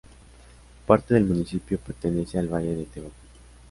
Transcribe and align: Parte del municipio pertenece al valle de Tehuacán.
Parte 0.87 1.13
del 1.13 1.25
municipio 1.25 1.77
pertenece 1.77 2.39
al 2.39 2.47
valle 2.47 2.75
de 2.75 2.85
Tehuacán. 2.85 3.15